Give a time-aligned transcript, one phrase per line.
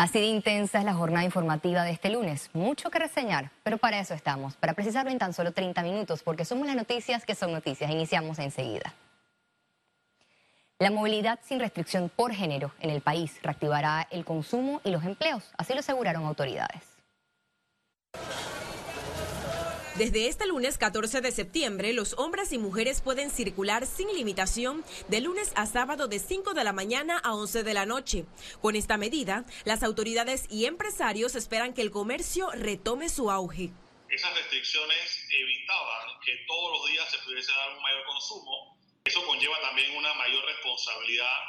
[0.00, 2.48] Así de intensa es la jornada informativa de este lunes.
[2.54, 6.46] Mucho que reseñar, pero para eso estamos, para precisarlo en tan solo 30 minutos, porque
[6.46, 7.90] somos las noticias que son noticias.
[7.90, 8.94] Iniciamos enseguida.
[10.78, 15.52] La movilidad sin restricción por género en el país reactivará el consumo y los empleos,
[15.58, 16.80] así lo aseguraron autoridades.
[20.00, 25.20] Desde este lunes 14 de septiembre, los hombres y mujeres pueden circular sin limitación de
[25.20, 28.24] lunes a sábado de 5 de la mañana a 11 de la noche.
[28.62, 33.74] Con esta medida, las autoridades y empresarios esperan que el comercio retome su auge.
[34.08, 38.78] Esas restricciones evitaban que todos los días se pudiese dar un mayor consumo.
[39.04, 41.40] Eso conlleva también una mayor responsabilidad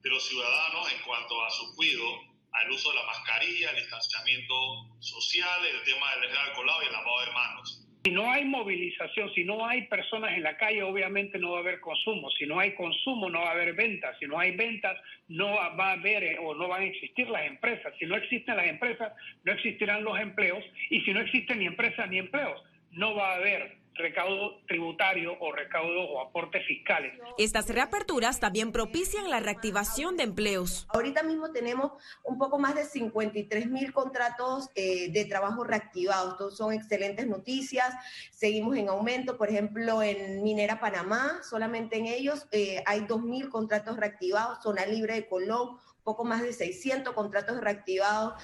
[0.00, 2.22] de los ciudadanos en cuanto a su cuidado
[2.52, 4.54] al uso de la mascarilla, el distanciamiento
[4.98, 7.84] social, el tema del alcoholado y el lavado de manos.
[8.04, 11.60] Si no hay movilización, si no hay personas en la calle, obviamente no va a
[11.60, 12.30] haber consumo.
[12.30, 14.16] Si no hay consumo, no va a haber ventas.
[14.18, 17.46] Si no hay ventas, no va a haber eh, o no van a existir las
[17.46, 17.92] empresas.
[17.98, 19.12] Si no existen las empresas,
[19.44, 20.64] no existirán los empleos.
[20.90, 25.52] Y si no existen ni empresas ni empleos, no va a haber recaudo tributario o
[25.52, 27.12] recaudo o aportes fiscales.
[27.36, 30.86] Estas reaperturas también propician la reactivación de empleos.
[30.90, 31.92] Ahorita mismo tenemos
[32.24, 36.32] un poco más de 53 mil contratos eh, de trabajo reactivados.
[36.32, 37.94] Estos son excelentes noticias.
[38.30, 39.36] Seguimos en aumento.
[39.36, 44.62] Por ejemplo, en Minera Panamá, solamente en ellos eh, hay 2 mil contratos reactivados.
[44.62, 48.34] Zona Libre de Colón, poco más de 600 contratos reactivados.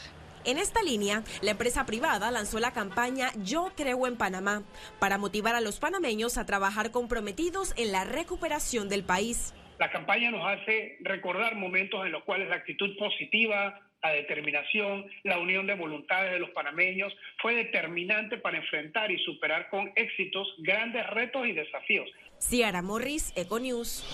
[0.45, 4.63] En esta línea, la empresa privada lanzó la campaña Yo creo en Panamá
[4.99, 9.55] para motivar a los panameños a trabajar comprometidos en la recuperación del país.
[9.79, 15.39] La campaña nos hace recordar momentos en los cuales la actitud positiva, la determinación, la
[15.39, 21.07] unión de voluntades de los panameños fue determinante para enfrentar y superar con éxitos grandes
[21.09, 22.09] retos y desafíos.
[22.39, 24.05] Ciara Morris, Econews.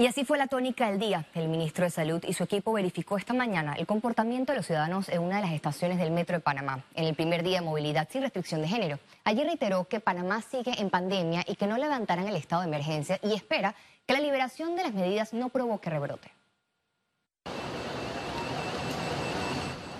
[0.00, 1.26] Y así fue la tónica del día.
[1.34, 5.10] El ministro de Salud y su equipo verificó esta mañana el comportamiento de los ciudadanos
[5.10, 8.08] en una de las estaciones del Metro de Panamá, en el primer día de movilidad
[8.10, 8.98] sin restricción de género.
[9.24, 13.20] Allí reiteró que Panamá sigue en pandemia y que no levantarán el estado de emergencia
[13.22, 13.74] y espera
[14.06, 16.32] que la liberación de las medidas no provoque rebrote.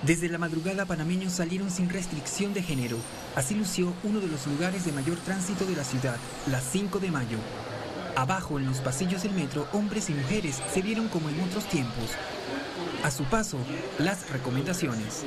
[0.00, 2.96] Desde la madrugada panameños salieron sin restricción de género.
[3.36, 7.10] Así lució uno de los lugares de mayor tránsito de la ciudad, las 5 de
[7.10, 7.36] mayo.
[8.20, 12.10] Abajo, en los pasillos del metro, hombres y mujeres se vieron como en otros tiempos.
[13.02, 13.56] A su paso,
[13.98, 15.24] las recomendaciones.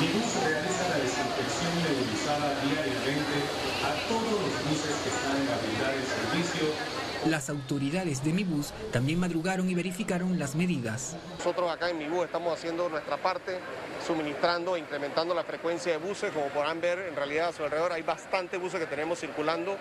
[0.00, 3.36] bus realiza la desinfección nebulizada diariamente
[3.84, 9.18] a todos los buses que están en habilidad de servicio las autoridades de Mibus también
[9.18, 11.16] madrugaron y verificaron las medidas.
[11.38, 13.60] Nosotros acá en Mibus estamos haciendo nuestra parte,
[14.06, 16.32] suministrando e incrementando la frecuencia de buses.
[16.32, 19.74] Como podrán ver, en realidad a su alrededor hay bastantes buses que tenemos circulando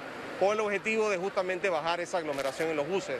[0.44, 3.18] con el objetivo de justamente bajar esa aglomeración en los buses.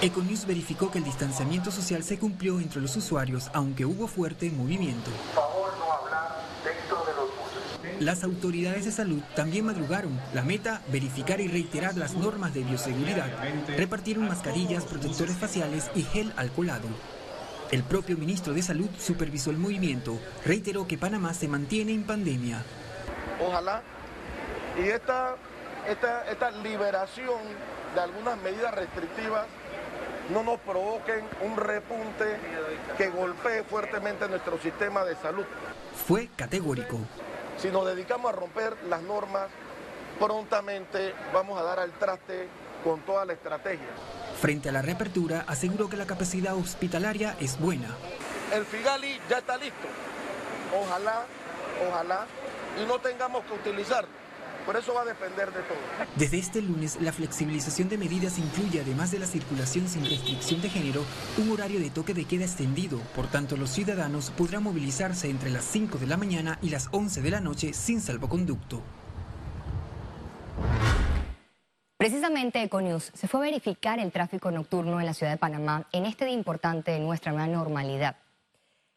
[0.00, 5.10] Econews verificó que el distanciamiento social se cumplió entre los usuarios, aunque hubo fuerte movimiento.
[8.00, 10.18] Las autoridades de salud también madrugaron.
[10.34, 13.30] La meta, verificar y reiterar las normas de bioseguridad.
[13.76, 16.88] Repartieron mascarillas, protectores faciales y gel alcoholado.
[17.70, 20.18] El propio ministro de Salud supervisó el movimiento.
[20.44, 22.62] Reiteró que Panamá se mantiene en pandemia.
[23.40, 23.82] Ojalá
[24.78, 25.36] y esta,
[25.88, 27.40] esta, esta liberación
[27.94, 29.46] de algunas medidas restrictivas
[30.30, 32.38] no nos provoquen un repunte
[32.96, 35.44] que golpee fuertemente nuestro sistema de salud.
[36.06, 36.98] Fue categórico.
[37.58, 39.48] Si nos dedicamos a romper las normas,
[40.18, 42.48] prontamente vamos a dar al traste
[42.82, 43.88] con toda la estrategia.
[44.40, 47.88] Frente a la reapertura, aseguró que la capacidad hospitalaria es buena.
[48.52, 49.86] El Figali ya está listo.
[50.80, 51.24] Ojalá,
[51.88, 52.26] ojalá,
[52.82, 54.21] y no tengamos que utilizarlo
[54.64, 55.78] por eso va a depender de todo.
[56.16, 60.68] Desde este lunes, la flexibilización de medidas incluye, además de la circulación sin restricción de
[60.68, 61.04] género,
[61.38, 62.98] un horario de toque de queda extendido.
[63.14, 67.22] Por tanto, los ciudadanos podrán movilizarse entre las 5 de la mañana y las 11
[67.22, 68.82] de la noche sin salvoconducto.
[71.96, 76.04] Precisamente Econius se fue a verificar el tráfico nocturno en la ciudad de Panamá en
[76.04, 78.16] este día importante de nuestra nueva normalidad.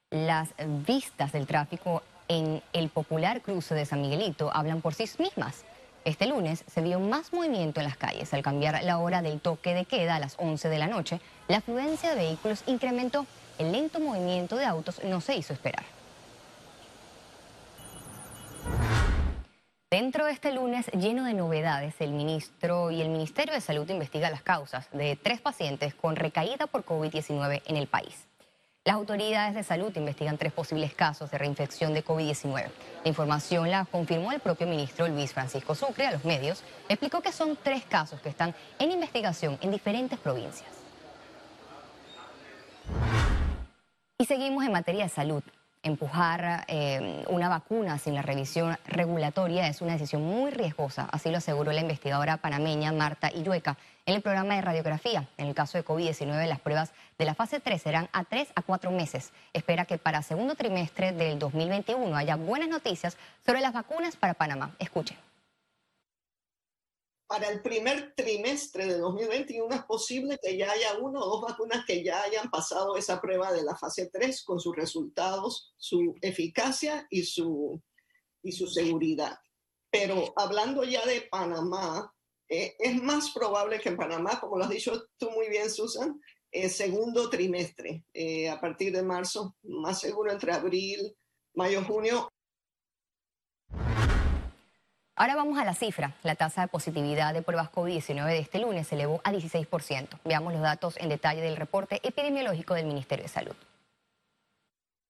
[0.10, 0.50] Las
[0.88, 5.66] vistas del tráfico en el popular cruce de San Miguelito hablan por sí mismas.
[6.04, 8.34] Este lunes se vio más movimiento en las calles.
[8.34, 11.58] Al cambiar la hora del toque de queda a las 11 de la noche, la
[11.58, 13.26] afluencia de vehículos incrementó.
[13.58, 15.84] El lento movimiento de autos no se hizo esperar.
[19.90, 24.32] Dentro de este lunes lleno de novedades, el ministro y el Ministerio de Salud investigan
[24.32, 28.28] las causas de tres pacientes con recaída por COVID-19 en el país.
[28.86, 32.70] Las autoridades de salud investigan tres posibles casos de reinfección de COVID-19.
[33.04, 36.64] La información la confirmó el propio ministro Luis Francisco Sucre a los medios.
[36.88, 40.70] Explicó que son tres casos que están en investigación en diferentes provincias.
[44.20, 45.42] Y seguimos en materia de salud.
[45.86, 51.38] Empujar eh, una vacuna sin la revisión regulatoria es una decisión muy riesgosa, así lo
[51.38, 53.78] aseguró la investigadora panameña Marta Illueca
[54.08, 55.28] en el programa de radiografía.
[55.38, 58.64] En el caso de COVID-19, las pruebas de la fase 3 serán a 3 a
[58.64, 59.32] 4 meses.
[59.54, 63.16] Espera que para segundo trimestre del 2021 haya buenas noticias
[63.46, 64.72] sobre las vacunas para Panamá.
[64.80, 65.18] Escuchen
[67.28, 71.86] para el primer trimestre de 2021 es posible que ya haya una o dos vacunas
[71.86, 77.08] que ya hayan pasado esa prueba de la fase 3 con sus resultados, su eficacia
[77.10, 77.82] y su,
[78.44, 79.38] y su seguridad.
[79.90, 82.14] Pero hablando ya de Panamá,
[82.48, 86.20] eh, es más probable que en Panamá, como lo has dicho tú muy bien, Susan,
[86.52, 91.16] el segundo trimestre, eh, a partir de marzo, más seguro entre abril,
[91.56, 92.30] mayo, junio,
[95.18, 96.14] Ahora vamos a la cifra.
[96.24, 100.10] La tasa de positividad de pruebas COVID-19 de este lunes se elevó a 16%.
[100.26, 103.56] Veamos los datos en detalle del reporte epidemiológico del Ministerio de Salud.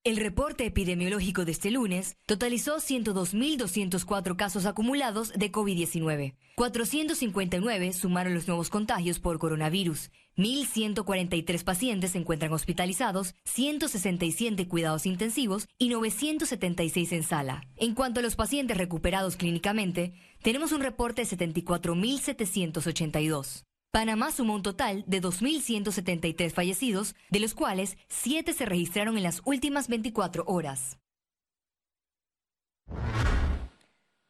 [0.05, 6.35] El reporte epidemiológico de este lunes totalizó 102.204 casos acumulados de COVID-19.
[6.55, 10.11] 459 sumaron los nuevos contagios por coronavirus.
[10.37, 17.63] 1.143 pacientes se encuentran hospitalizados, 167 cuidados intensivos y 976 en sala.
[17.75, 20.13] En cuanto a los pacientes recuperados clínicamente,
[20.43, 23.63] tenemos un reporte de 74.782.
[23.95, 29.41] Panamá sumó un total de 2.173 fallecidos, de los cuales 7 se registraron en las
[29.45, 30.97] últimas 24 horas.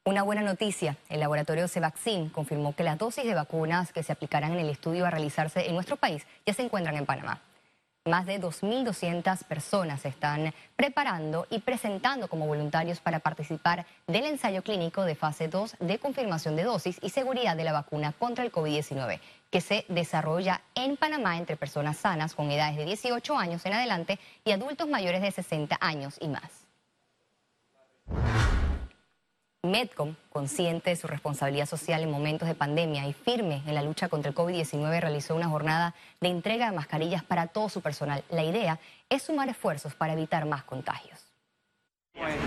[0.06, 4.54] Una buena noticia, el laboratorio Cevaccin confirmó que las dosis de vacunas que se aplicarán
[4.54, 7.42] en el estudio a realizarse en nuestro país ya se encuentran en Panamá.
[8.08, 14.62] Más de 2.200 personas se están preparando y presentando como voluntarios para participar del ensayo
[14.62, 18.52] clínico de fase 2 de confirmación de dosis y seguridad de la vacuna contra el
[18.52, 19.20] COVID-19,
[19.50, 24.20] que se desarrolla en Panamá entre personas sanas con edades de 18 años en adelante
[24.44, 26.52] y adultos mayores de 60 años y más.
[29.66, 34.10] Medcom, consciente de su responsabilidad social en momentos de pandemia y firme en la lucha
[34.10, 38.24] contra el COVID-19, realizó una jornada de entrega de mascarillas para todo su personal.
[38.30, 38.80] La idea
[39.10, 41.20] es sumar esfuerzos para evitar más contagios.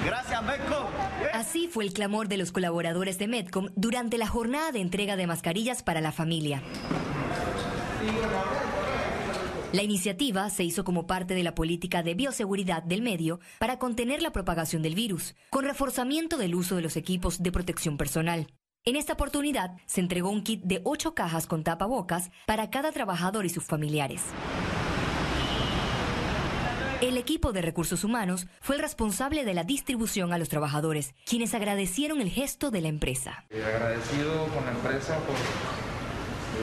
[0.05, 0.87] Gracias, Medcom.
[1.35, 5.27] Así fue el clamor de los colaboradores de Medcom durante la jornada de entrega de
[5.27, 6.63] mascarillas para la familia.
[9.73, 14.23] La iniciativa se hizo como parte de la política de bioseguridad del medio para contener
[14.23, 18.47] la propagación del virus, con reforzamiento del uso de los equipos de protección personal.
[18.87, 23.45] En esta oportunidad se entregó un kit de ocho cajas con tapabocas para cada trabajador
[23.45, 24.23] y sus familiares.
[27.03, 31.53] El equipo de recursos humanos fue el responsable de la distribución a los trabajadores, quienes
[31.53, 33.45] agradecieron el gesto de la empresa.
[33.51, 35.37] Eh, agradecido con la empresa por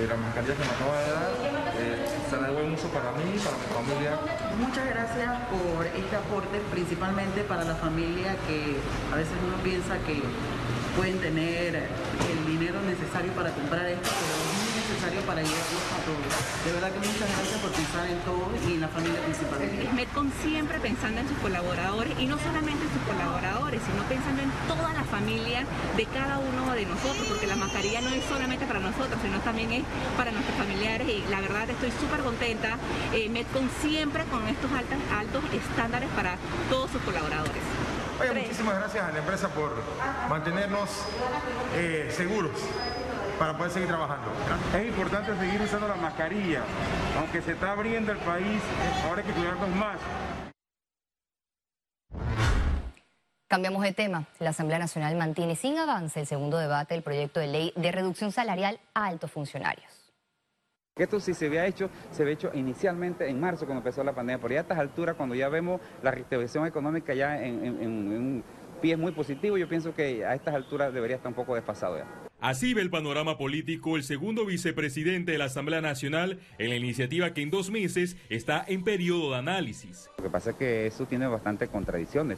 [0.01, 1.31] eh, mascarillas que me acaba de dar.
[1.77, 4.17] Eh, para mí para mi familia.
[4.57, 8.77] Muchas gracias por este aporte, principalmente para la familia que
[9.13, 10.21] a veces uno piensa que
[10.97, 14.44] pueden tener el dinero necesario para comprar esto, pero
[15.25, 16.31] para llevarlos a todos.
[16.65, 19.89] De verdad que muchas gracias por pensar en todos y en la familia principalmente.
[19.93, 24.51] Medcom siempre pensando en sus colaboradores y no solamente en sus colaboradores, sino pensando en
[24.69, 25.65] toda la familia
[25.97, 29.71] de cada uno de nosotros, porque la mascarilla no es solamente para nosotros, sino también
[29.73, 29.83] es
[30.17, 32.77] para nuestros familiares y la verdad estoy súper contenta.
[33.13, 36.37] Eh, Medcom siempre con estos altos, altos estándares para
[36.69, 37.63] todos sus colaboradores.
[38.21, 39.75] Oye, muchísimas gracias a la empresa por
[40.29, 40.89] mantenernos
[41.75, 42.51] eh, seguros
[43.39, 44.31] para poder seguir trabajando.
[44.77, 46.63] Es importante seguir usando la mascarilla,
[47.17, 48.61] aunque se está abriendo el país,
[49.05, 49.97] ahora hay que cuidarnos más.
[53.47, 54.25] Cambiamos de tema.
[54.39, 58.31] La Asamblea Nacional mantiene sin avance el segundo debate del proyecto de ley de reducción
[58.31, 60.13] salarial a altos funcionarios.
[60.97, 64.41] Esto sí se había hecho, se había hecho inicialmente en marzo cuando empezó la pandemia,
[64.41, 68.43] pero ya a estas alturas, cuando ya vemos la reactivación económica ya en, en un
[68.81, 72.05] pie muy positivo, yo pienso que a estas alturas debería estar un poco desfasado ya.
[72.45, 77.33] Así ve el panorama político el segundo vicepresidente de la Asamblea Nacional en la iniciativa
[77.33, 80.11] que en dos meses está en periodo de análisis.
[80.19, 82.37] Lo que pasa es que eso tiene bastantes contradicciones.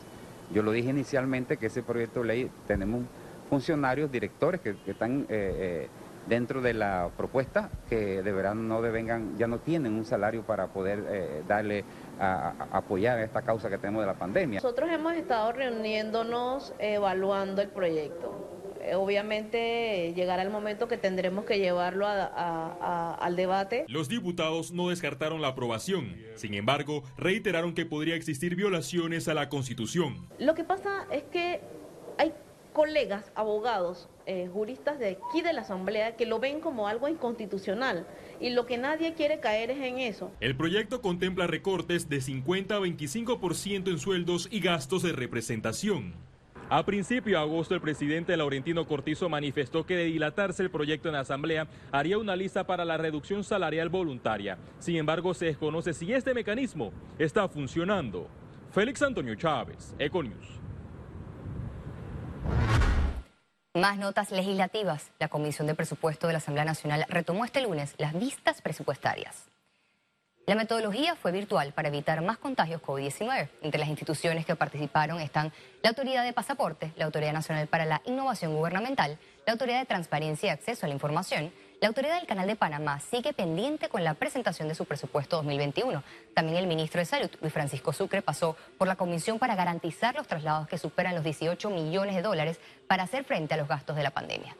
[0.53, 3.03] Yo lo dije inicialmente que ese proyecto de ley tenemos
[3.49, 5.87] funcionarios, directores que, están eh, eh,
[6.29, 11.03] dentro de la propuesta que deberán no devengan, ya no tienen un salario para poder
[11.09, 11.83] eh, darle
[12.17, 14.61] a, a, apoyar esta causa que tenemos de la pandemia.
[14.61, 18.56] Nosotros hemos estado reuniéndonos, evaluando el proyecto
[18.95, 23.85] obviamente llegará el momento que tendremos que llevarlo al debate.
[23.87, 29.49] Los diputados no descartaron la aprobación, sin embargo, reiteraron que podría existir violaciones a la
[29.49, 30.27] Constitución.
[30.39, 31.61] Lo que pasa es que
[32.17, 32.33] hay
[32.77, 38.05] colegas abogados, eh, juristas de aquí de la Asamblea, que lo ven como algo inconstitucional.
[38.39, 40.31] Y lo que nadie quiere caer es en eso.
[40.41, 46.13] El proyecto contempla recortes de 50 a 25% en sueldos y gastos de representación.
[46.69, 51.13] A principio de agosto, el presidente Laurentino Cortizo manifestó que de dilatarse el proyecto en
[51.13, 54.57] la Asamblea, haría una lista para la reducción salarial voluntaria.
[54.79, 58.27] Sin embargo, se desconoce si este mecanismo está funcionando.
[58.71, 60.59] Félix Antonio Chávez, Econius.
[63.73, 65.11] Más notas legislativas.
[65.19, 69.49] La Comisión de Presupuesto de la Asamblea Nacional retomó este lunes las vistas presupuestarias.
[70.47, 73.49] La metodología fue virtual para evitar más contagios COVID-19.
[73.63, 75.51] Entre las instituciones que participaron están
[75.83, 80.47] la Autoridad de Pasaporte, la Autoridad Nacional para la Innovación Gubernamental, la Autoridad de Transparencia
[80.47, 81.51] y Acceso a la Información,
[81.81, 86.01] la Autoridad del Canal de Panamá sigue pendiente con la presentación de su presupuesto 2021.
[86.33, 90.27] También el ministro de Salud, Luis Francisco Sucre, pasó por la comisión para garantizar los
[90.27, 94.03] traslados que superan los 18 millones de dólares para hacer frente a los gastos de
[94.03, 94.55] la pandemia.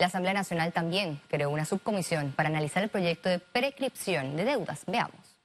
[0.00, 4.84] La Asamblea Nacional también creó una subcomisión para analizar el proyecto de prescripción de deudas.
[4.86, 5.40] Veamos.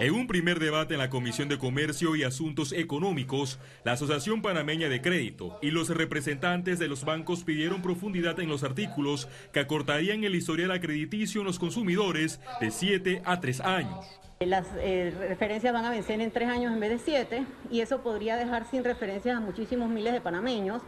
[0.00, 4.88] En un primer debate en la Comisión de Comercio y Asuntos Económicos, la Asociación Panameña
[4.88, 10.24] de Crédito y los representantes de los bancos pidieron profundidad en los artículos que acortarían
[10.24, 14.20] el historial acrediticio en los consumidores de 7 a 3 años.
[14.40, 18.02] Las eh, referencias van a vencer en 3 años en vez de 7 y eso
[18.02, 20.82] podría dejar sin referencias a muchísimos miles de panameños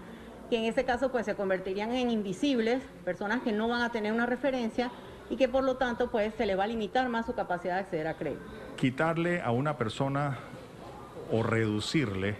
[0.50, 4.12] que en ese caso pues se convertirían en invisibles, personas que no van a tener
[4.12, 4.90] una referencia
[5.30, 7.80] y que por lo tanto pues se le va a limitar más su capacidad de
[7.80, 8.44] acceder a crédito.
[8.76, 10.38] Quitarle a una persona
[11.30, 12.36] o reducirle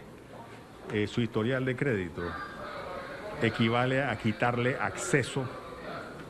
[0.93, 2.23] eh, su historial de crédito
[3.43, 5.49] equivale a quitarle acceso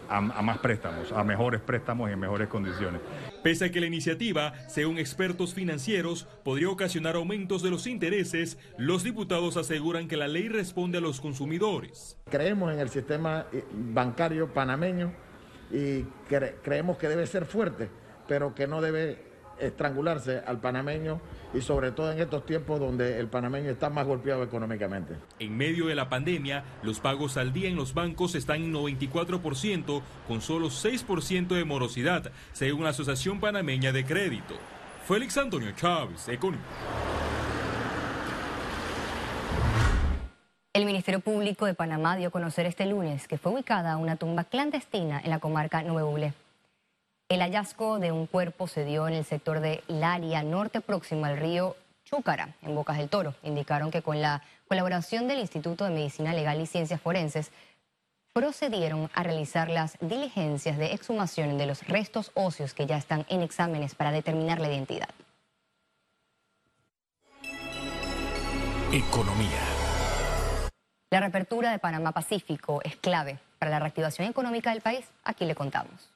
[0.09, 3.01] a, más préstamos, a mejores préstamos y en mejores condiciones.
[3.43, 9.05] Pese a que la iniciativa, según expertos financieros, podría ocasionar aumentos de los intereses, los
[9.05, 12.17] diputados aseguran que la ley responde a los consumidores.
[12.31, 15.13] Creemos en el sistema eh, bancario panameño
[15.71, 17.89] y cre creemos que debe ser fuerte,
[18.29, 21.21] pero que no debe estrangularse al panameño
[21.53, 25.15] y sobre todo en estos tiempos donde el panameño está más golpeado económicamente.
[25.39, 30.03] En medio de la pandemia, los pagos al día en los bancos están en 94%
[30.27, 34.55] con solo 6% de morosidad, según la Asociación Panameña de Crédito.
[35.07, 36.65] Félix Antonio Chávez, Económico.
[40.73, 44.43] El Ministerio Público de Panamá dio a conocer este lunes que fue ubicada una tumba
[44.43, 46.11] clandestina en la comarca Nuevo
[47.31, 51.39] El hallazgo de un cuerpo se dio en el sector de Laria, norte próximo al
[51.39, 53.35] río Chúcara, en Bocas del Toro.
[53.43, 57.51] Indicaron que con la colaboración del Instituto de Medicina Legal y Ciencias Forenses,
[58.35, 63.41] procedieron a realizar las diligencias de exhumación de los restos óseos que ya están en
[63.41, 65.09] exámenes para determinar la identidad.
[68.93, 69.61] Economía.
[71.11, 75.07] La reapertura de Panamá Pacífico es clave para la reactivación económica del país.
[75.25, 76.14] Aquí le contamos.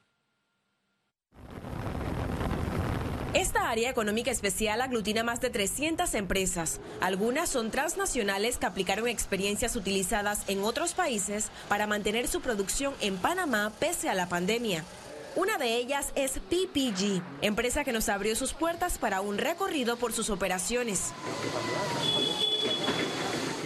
[3.34, 6.80] Esta área económica especial aglutina más de 300 empresas.
[7.00, 13.18] Algunas son transnacionales que aplicaron experiencias utilizadas en otros países para mantener su producción en
[13.18, 14.82] Panamá pese a la pandemia.
[15.36, 20.14] Una de ellas es PPG, empresa que nos abrió sus puertas para un recorrido por
[20.14, 21.12] sus operaciones.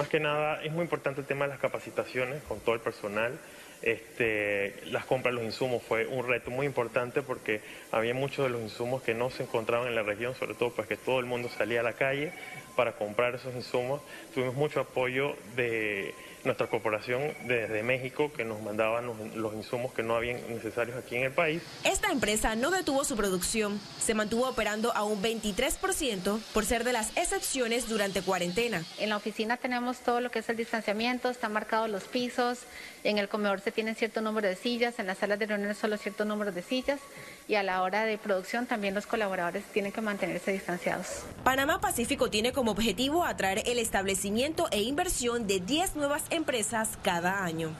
[0.02, 3.38] Más que nada es muy importante el tema de las capacitaciones con todo el personal.
[3.82, 7.60] Este, las compras de los insumos fue un reto muy importante porque
[7.92, 10.88] había muchos de los insumos que no se encontraban en la región, sobre todo pues
[10.88, 12.32] que todo el mundo salía a la calle
[12.72, 14.00] para comprar esos insumos.
[14.34, 16.14] Tuvimos mucho apoyo de
[16.44, 21.24] nuestra corporación desde México que nos mandaban los, insumos que no habían necesarios aquí en
[21.24, 21.62] el país.
[21.84, 26.92] Esta empresa no detuvo su producción, se mantuvo operando a un 23% por ser de
[26.92, 28.84] las excepciones durante cuarentena.
[28.98, 32.60] En la oficina tenemos todo lo que es el distanciamiento, están marcados los pisos,
[33.04, 35.96] en el comedor se tienen cierto número de sillas, en las salas de reuniones solo
[35.96, 37.00] cierto número de sillas
[37.48, 41.24] y a la hora de producción también los colaboradores tienen que mantenerse distanciados.
[41.44, 47.44] Panamá Pacífico tiene como objetivo atraer el establecimiento e inversión de 10 nuevas empresas cada
[47.44, 47.70] año.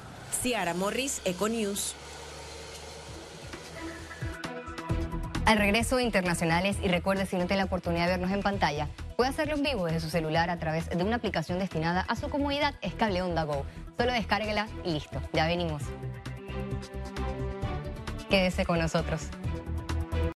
[0.43, 1.95] Ciara Morris, Econews.
[5.45, 8.89] Al regreso de internacionales, y recuerde si no tiene la oportunidad de vernos en pantalla,
[9.17, 12.31] puede hacerlo en vivo desde su celular a través de una aplicación destinada a su
[12.31, 13.67] comodidad, es Cable Onda Go.
[13.97, 15.83] Solo descárguela y listo, ya venimos.
[18.29, 19.29] Quédese con nosotros.